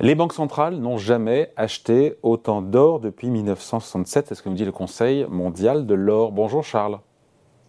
[0.00, 4.64] Les banques centrales n'ont jamais acheté autant d'or depuis 1967, c'est ce que nous dit
[4.64, 6.30] le Conseil mondial de l'or.
[6.30, 7.00] Bonjour Charles.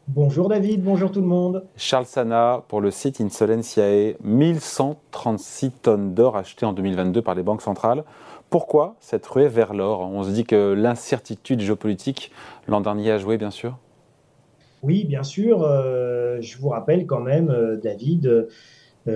[0.07, 1.65] Bonjour David, bonjour tout le monde.
[1.75, 7.63] Charles Sana pour le site Insolentiae, 1136 tonnes d'or achetées en 2022 par les banques
[7.63, 8.03] centrales.
[8.51, 10.01] Pourquoi cette ruée vers l'or?
[10.01, 12.31] On se dit que l'incertitude géopolitique
[12.67, 13.79] l'an dernier a joué bien sûr
[14.83, 15.63] Oui, bien sûr.
[15.63, 18.47] Euh, je vous rappelle quand même, euh, David,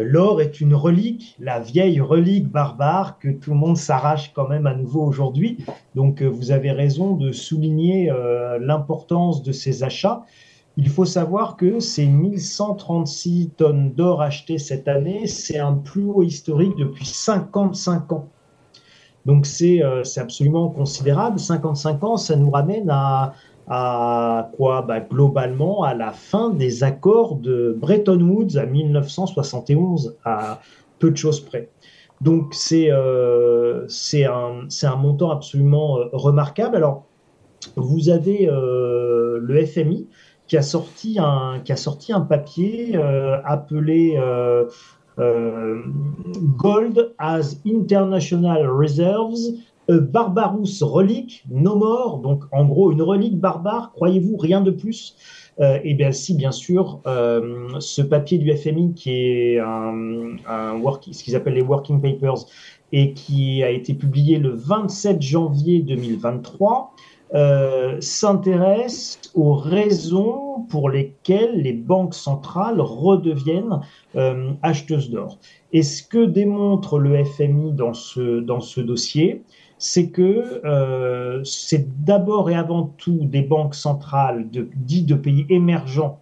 [0.01, 4.65] l'or est une relique, la vieille relique barbare que tout le monde s'arrache quand même
[4.65, 5.57] à nouveau aujourd'hui.
[5.93, 10.23] Donc euh, vous avez raison de souligner euh, l'importance de ces achats.
[10.77, 16.23] Il faut savoir que ces 1136 tonnes d'or achetées cette année, c'est un plus haut
[16.23, 18.29] historique depuis 55 ans.
[19.25, 19.81] Donc c'est
[20.17, 21.39] absolument considérable.
[21.39, 23.33] 55 ans, ça nous ramène à,
[23.67, 24.81] à quoi?
[24.81, 30.61] Bah, Globalement, à la fin des accords de Bretton Woods à 1971, à
[30.99, 31.69] peu de choses près.
[32.21, 36.77] Donc c'est euh, un, un, montant absolument euh, remarquable.
[36.77, 37.05] Alors,
[37.75, 40.07] vous avez euh, le FMI
[40.47, 44.17] qui a sorti un, qui a sorti un papier euh, appelé
[45.17, 49.57] Gold as International Reserves
[49.89, 55.15] Barbarous relique, no more, donc en gros une relique barbare, croyez-vous, rien de plus?
[55.59, 60.81] Euh, Eh bien si, bien sûr, euh, ce papier du FMI qui est un, un
[61.11, 62.45] ce qu'ils appellent les working papers
[62.91, 66.93] et qui a été publié le 27 janvier 2023,
[67.33, 73.79] euh, s'intéresse aux raisons pour lesquelles les banques centrales redeviennent
[74.15, 75.39] euh, acheteuses d'or.
[75.71, 79.41] Et ce que démontre le FMI dans ce, dans ce dossier,
[79.83, 85.45] c'est que euh, c'est d'abord et avant tout des banques centrales de, dites de pays
[85.49, 86.21] émergents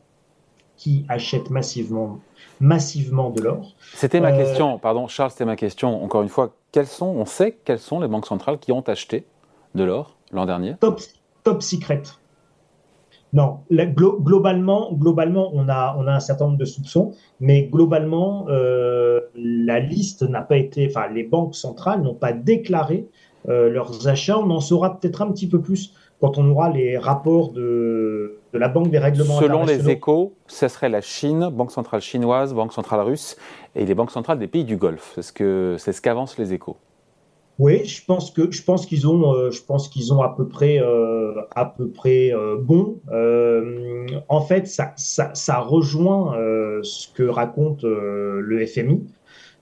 [0.78, 2.18] qui achètent massivement,
[2.60, 3.76] massivement de l'or.
[3.94, 6.04] C'était ma euh, question, pardon Charles, c'était ma question.
[6.04, 9.28] Encore une fois, quelles sont, on sait quelles sont les banques centrales qui ont acheté
[9.76, 10.74] de l'or l'an dernier?
[10.80, 11.00] Top,
[11.44, 12.02] top secret.
[13.34, 19.22] Non, globalement, globalement, on a, on a un certain nombre de soupçons, mais globalement, euh,
[19.36, 23.08] la liste n'a pas été, enfin, les banques centrales n'ont pas déclaré
[23.46, 24.38] leurs achats.
[24.38, 28.60] On en saura peut-être un petit peu plus quand on aura les rapports de, de
[28.60, 32.74] la Banque des règlements Selon les échos, ce serait la Chine, Banque centrale chinoise, Banque
[32.74, 33.36] centrale russe
[33.76, 35.14] et les banques centrales des pays du Golfe.
[35.16, 36.78] C'est ce que c'est ce qu'avancent les échos.
[37.58, 40.48] Oui, je pense que je pense qu'ils ont, euh, je pense qu'ils ont à peu
[40.48, 43.00] près, euh, à peu près bon.
[44.30, 46.34] en fait, ça, ça, ça rejoint
[46.84, 49.08] ce que raconte le FMI.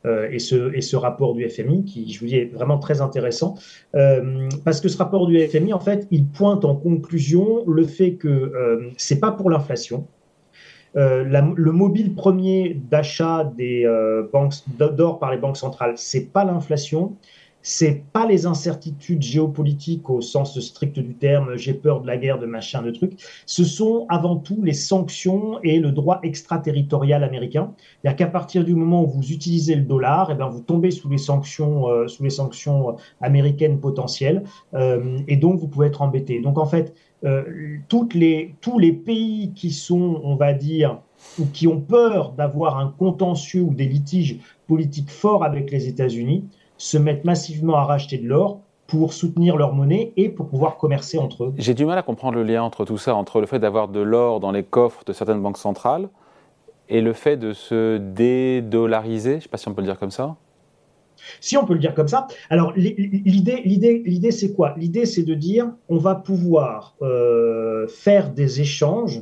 [0.05, 3.55] Euh, et, ce, rapport du FMI qui, je vous dis, est vraiment très intéressant.
[3.95, 8.13] Euh, parce que ce rapport du FMI, en fait, il pointe en conclusion le fait
[8.13, 10.07] que euh, c'est pas pour l'inflation.
[10.95, 13.85] Euh, le mobile premier d'achat des
[14.31, 17.15] banques d'or par les banques centrales, c'est pas l'inflation,
[17.61, 22.39] c'est pas les incertitudes géopolitiques au sens strict du terme, j'ai peur de la guerre,
[22.39, 23.19] de machin, de trucs.
[23.45, 27.73] Ce sont avant tout les sanctions et le droit extraterritorial américain.
[28.01, 30.91] C'est-à-dire qu'à partir du moment où vous utilisez le dollar, et eh bien vous tombez
[30.91, 34.43] sous les sanctions, euh, sous les sanctions américaines potentielles,
[34.73, 36.39] euh, et donc vous pouvez être embêté.
[36.39, 36.93] Donc en fait,
[37.25, 37.43] euh,
[38.13, 40.99] les, tous les pays qui sont, on va dire,
[41.37, 46.45] ou qui ont peur d'avoir un contentieux ou des litiges politiques forts avec les États-Unis,
[46.79, 51.19] se mettent massivement à racheter de l'or pour soutenir leur monnaie et pour pouvoir commercer
[51.19, 51.53] entre eux.
[51.57, 53.99] J'ai du mal à comprendre le lien entre tout ça, entre le fait d'avoir de
[53.99, 56.09] l'or dans les coffres de certaines banques centrales
[56.87, 59.99] et le fait de se dédollariser, je ne sais pas si on peut le dire
[59.99, 60.35] comme ça.
[61.41, 62.27] Si on peut le dire comme ça.
[62.49, 64.73] Alors l'idée, l'idée, l'idée, c'est quoi?
[64.77, 69.21] L'idée, c'est de dire, on va pouvoir euh, faire des échanges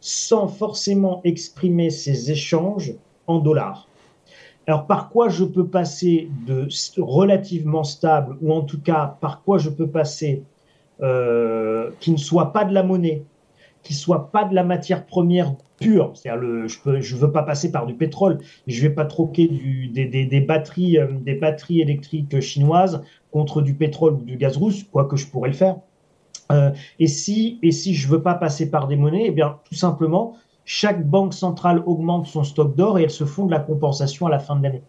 [0.00, 2.94] sans forcément exprimer ces échanges
[3.26, 3.86] en dollars.
[4.66, 6.66] Alors, par quoi je peux passer de
[6.98, 10.42] relativement stable, ou en tout cas, par quoi je peux passer
[11.02, 13.22] euh, qui ne soit pas de la monnaie,
[13.82, 17.70] qui soit pas de la matière première pure, c'est-à-dire je ne je veux pas passer
[17.70, 21.82] par du pétrole, je vais pas troquer du, des, des, des, batteries, euh, des batteries
[21.82, 25.76] électriques chinoises contre du pétrole ou du gaz russe, quoique je pourrais le faire.
[26.50, 29.74] Euh, et si et si je veux pas passer par des monnaies, eh bien tout
[29.74, 30.34] simplement,
[30.66, 34.30] chaque banque centrale augmente son stock d'or et elles se font de la compensation à
[34.30, 34.82] la fin de l'année.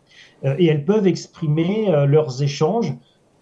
[0.44, 2.94] Euh, et elles peuvent exprimer euh, leurs échanges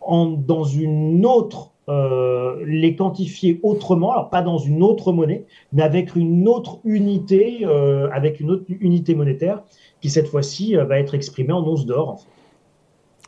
[0.02, 5.82] en, dans une autre, euh, les quantifier autrement, alors pas dans une autre monnaie, mais
[5.82, 9.64] avec une autre unité, euh, avec une autre unité monétaire
[10.02, 12.10] qui cette fois-ci va être exprimée en once d'or.
[12.10, 12.35] En fait.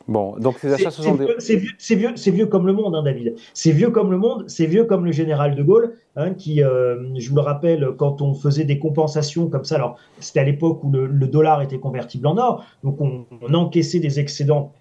[0.08, 3.34] Bon, donc ces achats C'est vieux, c'est vieux, c'est vieux, comme le monde, hein, David.
[3.52, 7.14] C'est vieux comme le monde, c'est vieux comme le général de Gaulle, hein, qui, euh,
[7.18, 10.82] je vous le rappelle, quand on faisait des compensations comme ça, alors c'était à l'époque
[10.82, 14.72] où le, dollar était convertible en or, donc on, on encaissait des excédents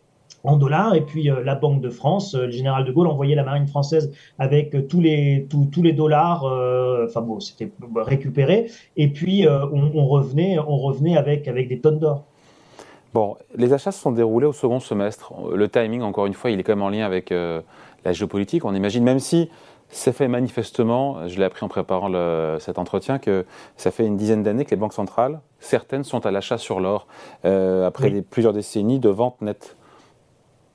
[0.46, 0.96] en dollars.
[0.96, 4.88] Et puis la Banque de France, le général de Gaulle envoyait la marine française avec
[4.88, 6.46] tous les, tous, les dollars,
[7.04, 8.72] enfin bon, c'était récupéré.
[8.96, 12.24] Et puis on, revenait, on revenait avec, avec des tonnes d'or.
[13.14, 15.34] Bon, les achats se sont déroulés au second semestre.
[15.54, 18.66] Le timing, encore une fois, il est quand même en lien avec la géopolitique.
[18.66, 19.50] On imagine, même si
[19.90, 22.12] c'est fait manifestement, je l'ai appris en préparant
[22.60, 23.46] cet entretien, que
[23.78, 27.08] ça fait une dizaine d'années que les banques centrales, certaines sont à l'achat sur l'or,
[27.46, 29.76] euh, après plusieurs décennies de vente nette.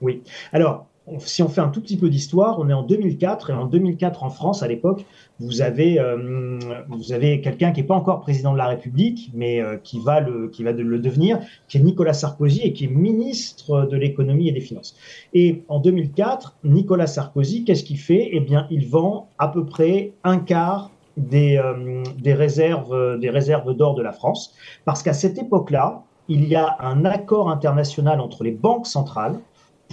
[0.01, 0.23] Oui.
[0.53, 0.87] Alors,
[1.19, 4.23] si on fait un tout petit peu d'histoire, on est en 2004 et en 2004
[4.23, 5.05] en France à l'époque,
[5.41, 6.59] vous avez euh,
[6.89, 10.21] vous avez quelqu'un qui n'est pas encore président de la République, mais euh, qui va
[10.21, 14.49] le qui va le devenir, qui est Nicolas Sarkozy et qui est ministre de l'économie
[14.49, 14.95] et des finances.
[15.35, 18.29] Et en 2004, Nicolas Sarkozy, qu'est-ce qu'il fait?
[18.33, 23.75] Eh bien, il vend à peu près un quart des, euh, des réserves des réserves
[23.75, 24.55] d'or de la France,
[24.85, 29.41] parce qu'à cette époque-là, il y a un accord international entre les banques centrales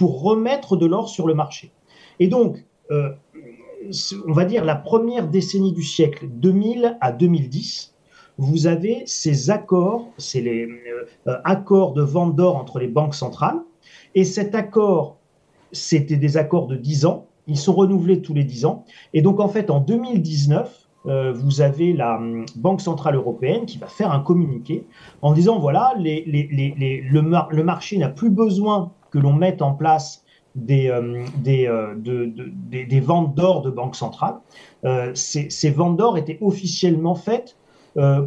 [0.00, 1.72] pour remettre de l'or sur le marché.
[2.20, 3.10] Et donc, euh,
[4.26, 7.94] on va dire la première décennie du siècle, 2000 à 2010,
[8.38, 10.66] vous avez ces accords, c'est les
[11.26, 13.60] euh, accords de vente d'or entre les banques centrales.
[14.14, 15.18] Et cet accord,
[15.70, 17.26] c'était des accords de 10 ans.
[17.46, 18.86] Ils sont renouvelés tous les 10 ans.
[19.12, 23.76] Et donc, en fait, en 2019, euh, vous avez la hum, Banque Centrale Européenne qui
[23.76, 24.86] va faire un communiqué
[25.20, 30.24] en disant, voilà, le, marché n'a plus besoin que l'on mette en place
[30.54, 34.36] des, euh, euh, des, ventes d'or de banque centrale.
[34.84, 37.56] Euh, ces, ventes d'or étaient officiellement faites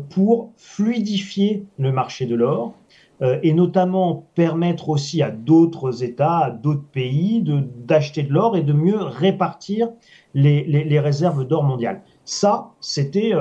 [0.09, 2.73] pour fluidifier le marché de l'or
[3.21, 7.41] et notamment permettre aussi à d'autres États, à d'autres pays
[7.77, 9.87] d'acheter de, l'or et de mieux répartir
[10.33, 12.01] les, réserves d'or mondiales.
[12.25, 13.31] Ça, c'était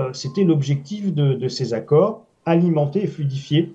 [0.45, 3.75] l'objectif de ces accords, alimenter et fluidifier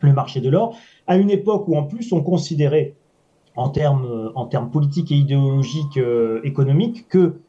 [0.00, 0.76] le marché de l'or,
[1.06, 2.94] à une époque où en plus on considérait
[3.56, 7.40] en termes, en termes politiques et idéologiques euh, économiques que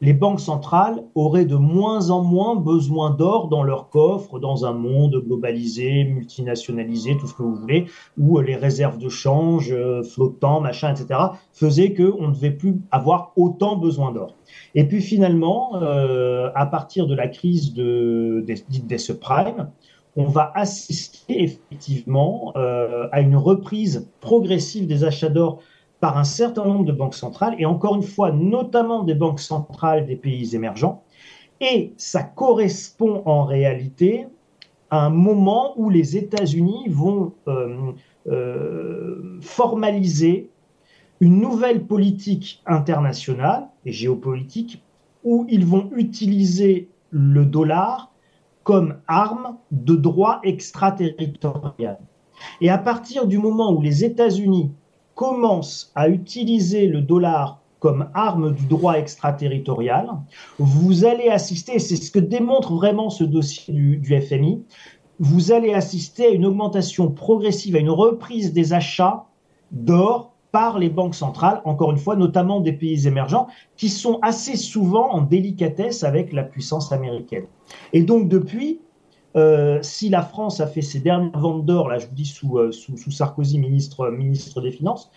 [0.00, 4.72] les banques centrales auraient de moins en moins besoin d'or dans leur coffre dans un
[4.72, 7.86] monde globalisé, multinationalisé, tout ce que vous voulez,
[8.16, 11.18] où les réserves de change euh, flottants, machin, etc.,
[11.52, 14.36] faisaient qu'on ne devait plus avoir autant besoin d'or.
[14.76, 19.68] Et puis finalement, euh, à partir de la crise de, des, des subprimes,
[20.18, 25.62] on va assister effectivement euh, à une reprise progressive des achats d'or
[26.00, 30.06] par un certain nombre de banques centrales, et encore une fois, notamment des banques centrales
[30.06, 31.04] des pays émergents.
[31.60, 34.26] Et ça correspond en réalité
[34.90, 37.92] à un moment où les États-Unis vont euh,
[38.26, 40.50] euh, formaliser
[41.20, 44.82] une nouvelle politique internationale et géopolitique
[45.22, 48.12] où ils vont utiliser le dollar
[48.68, 51.98] comme arme de droit extraterritorial.
[52.60, 54.72] Et à partir du moment où les États-Unis
[55.14, 60.10] commencent à utiliser le dollar comme arme du droit extraterritorial,
[60.58, 64.62] vous allez assister, c'est ce que démontre vraiment ce dossier du, du, FMI,
[65.18, 69.24] vous allez assister à une augmentation progressive, à une reprise des achats
[69.70, 74.56] d'or par les banques centrales, encore une fois, notamment des pays émergents, qui sont assez
[74.56, 77.44] souvent en délicatesse avec la puissance américaine.
[77.92, 78.80] Et donc depuis,
[79.36, 82.58] euh, si la France a fait ses dernières ventes d'or, là je vous dis sous,
[82.58, 85.10] euh, sous, Sarkozy, ministre, ministre des Finances,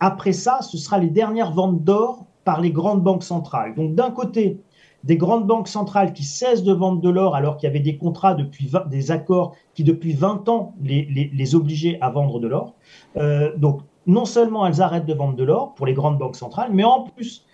[0.00, 3.74] après ça, ce sera les dernières ventes d'or par les grandes banques centrales.
[3.76, 4.60] Donc d'un côté,
[5.04, 7.96] des grandes banques centrales qui cessent de vendre de l'or alors qu'il y avait des
[7.96, 12.74] contrats depuis des accords qui depuis 20 ans les, les, obligeaient à vendre de l'or.
[13.16, 16.70] Euh, donc non seulement elles arrêtent de vendre de l'or pour les grandes banques centrales,
[16.72, 17.44] mais en plus,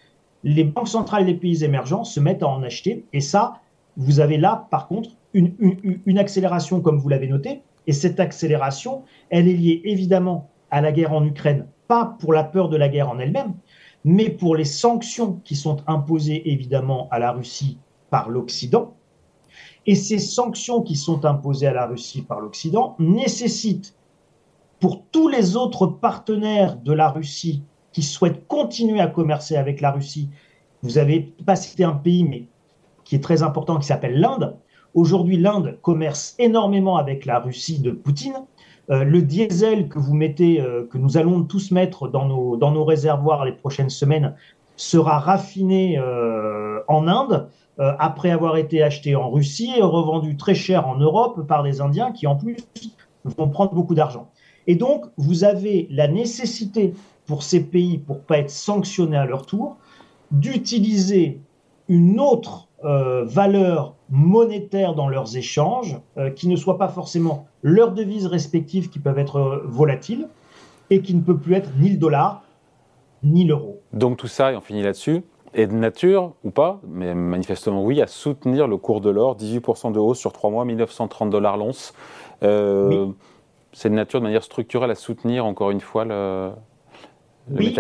[0.45, 3.05] les banques centrales des pays émergents se mettent à en acheter.
[3.13, 3.61] Et ça,
[3.97, 7.63] vous avez là, par contre, une, accélération, comme vous l'avez noté.
[7.87, 12.45] Et cette accélération, elle est liée évidemment à la guerre en Ukraine, pas pour la
[12.45, 13.55] peur de la guerre en elle-même,
[14.05, 17.79] mais pour les sanctions qui sont imposées évidemment à la Russie
[18.11, 18.95] par l'Occident.
[19.87, 23.95] Et ces sanctions qui sont imposées à la Russie par l'Occident nécessitent
[24.81, 29.91] pour tous les autres partenaires de la Russie qui souhaitent continuer à commercer avec la
[29.91, 30.31] Russie,
[30.83, 32.47] vous avez pas cité un pays, mais
[33.05, 34.57] qui est très important, qui s'appelle l'Inde.
[34.95, 38.45] Aujourd'hui, l'Inde commerce énormément avec la Russie de Poutine.
[38.91, 43.45] Euh, le diesel que vous mettez, euh, que nous allons tous mettre dans nos, réservoirs
[43.45, 44.35] les prochaines semaines,
[44.77, 47.49] sera raffiné euh, en Inde
[47.81, 52.11] après avoir été acheté en Russie et revendu très cher en Europe par des Indiens
[52.11, 52.57] qui en plus
[53.25, 54.31] vont prendre beaucoup d'argent.
[54.69, 56.93] Et donc, vous avez la nécessité
[57.27, 59.77] pour ces pays, pour pas être sanctionnés à leur tour,
[60.31, 61.41] d'utiliser
[61.89, 67.93] une autre euh, valeur monétaire dans leurs échanges, euh, qui ne soit pas forcément leurs
[67.93, 70.29] devises respectives qui peuvent être euh, volatiles,
[70.91, 72.43] et qui ne peut plus être ni le dollar
[73.23, 73.81] ni l'euro.
[73.95, 75.23] Donc tout ça, et on finit là-dessus,
[75.55, 79.93] est de nature, ou pas, mais manifestement oui, à soutenir le cours de l'or, 18%
[79.93, 81.95] de hausse sur 3 mois, 1930 dollars l'once.
[83.73, 86.53] C'est de nature, de manière structurelle, à soutenir encore une fois le,
[87.51, 87.75] oui,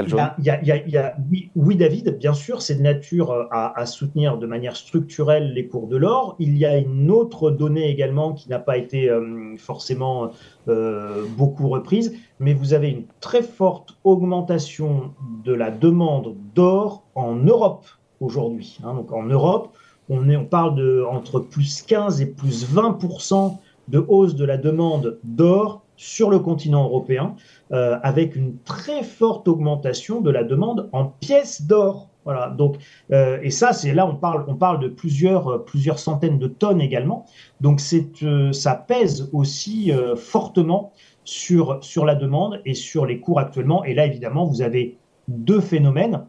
[1.54, 5.88] oui, David, bien sûr, c'est de nature euh, à, soutenir de manière structurelle les cours
[5.88, 6.36] de l'or.
[6.38, 10.30] Il y a une autre donnée également qui n'a pas été euh, forcément
[10.68, 15.12] euh, beaucoup reprise, mais vous avez une très forte augmentation
[15.44, 17.86] de la demande d'or en Europe
[18.20, 18.78] aujourd'hui.
[18.84, 18.94] Hein.
[18.94, 19.74] Donc en Europe,
[20.08, 22.98] on, est, on parle de entre plus 15 et plus 20
[23.88, 27.34] de hausse de la demande d'or sur le continent européen,
[27.72, 32.08] euh, avec une très forte augmentation de la demande en pièces d'or.
[32.24, 32.50] Voilà.
[32.50, 32.76] Donc,
[33.10, 36.46] euh, et ça, c'est là on parle, on parle de plusieurs, euh, plusieurs centaines de
[36.46, 37.26] tonnes également.
[37.60, 38.06] Donc, c'est,
[38.52, 40.92] ça pèse aussi fortement
[41.24, 43.84] sur, sur la demande et sur les cours actuellement.
[43.84, 46.24] Et là, évidemment, vous avez deux phénomènes.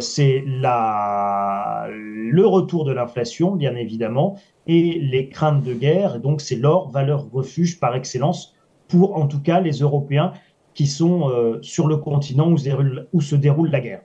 [0.00, 4.36] C'est la, le retour de l'inflation, bien évidemment,
[4.66, 6.20] et les craintes de guerre.
[6.20, 8.54] Donc, c'est l'or, valeur refuge par excellence
[8.88, 10.32] pour en tout cas les Européens
[10.74, 14.02] qui sont euh, sur le continent où se, déroule, où se déroule la guerre.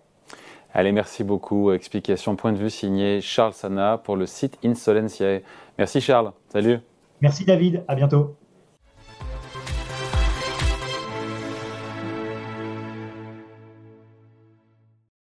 [0.73, 1.71] Allez, merci beaucoup.
[1.71, 5.41] Explication, point de vue signé Charles Sana pour le site Insolentiae.
[5.77, 6.33] Merci Charles.
[6.49, 6.79] Salut.
[7.21, 7.83] Merci David.
[7.87, 8.35] À bientôt.